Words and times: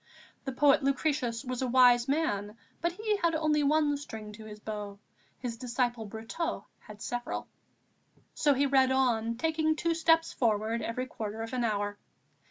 The 0.45 0.51
poet 0.51 0.81
Lucretius 0.83 1.45
was 1.45 1.61
a 1.61 1.67
wise 1.67 2.07
man, 2.07 2.57
but 2.81 2.93
he 2.93 3.17
had 3.17 3.35
only 3.35 3.61
one 3.61 3.95
string 3.97 4.31
to 4.33 4.45
his 4.45 4.59
bow; 4.59 4.97
his 5.37 5.57
disciple 5.57 6.07
Brotteaux 6.07 6.65
had 6.79 7.03
several. 7.03 7.47
So 8.33 8.55
he 8.55 8.65
read 8.65 8.89
on, 8.91 9.37
taking 9.37 9.75
two 9.75 9.93
steps 9.93 10.33
forward 10.33 10.81
every 10.81 11.05
quarter 11.05 11.43
of 11.43 11.53
an 11.53 11.63
hour. 11.63 11.99